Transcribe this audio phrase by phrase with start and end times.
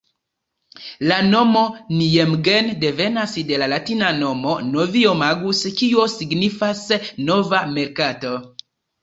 [1.09, 1.61] La nomo
[1.97, 6.83] Nijmegen devenas de la latina nomo "Novio-magus", kio signifas
[7.29, 8.35] 'nova merkato'.